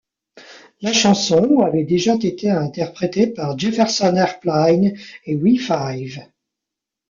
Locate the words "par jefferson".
3.27-4.15